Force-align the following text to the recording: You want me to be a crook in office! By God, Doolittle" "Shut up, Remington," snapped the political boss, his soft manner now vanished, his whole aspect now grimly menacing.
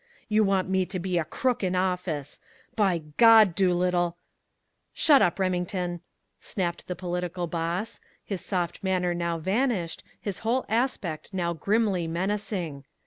You 0.27 0.43
want 0.43 0.67
me 0.67 0.83
to 0.87 0.97
be 0.97 1.19
a 1.19 1.23
crook 1.23 1.63
in 1.63 1.75
office! 1.75 2.41
By 2.75 3.03
God, 3.17 3.53
Doolittle" 3.53 4.17
"Shut 4.93 5.21
up, 5.21 5.37
Remington," 5.37 6.01
snapped 6.39 6.87
the 6.87 6.95
political 6.95 7.45
boss, 7.45 7.99
his 8.25 8.41
soft 8.43 8.83
manner 8.83 9.13
now 9.13 9.37
vanished, 9.37 10.01
his 10.19 10.39
whole 10.39 10.65
aspect 10.67 11.35
now 11.35 11.53
grimly 11.53 12.07
menacing. 12.07 12.83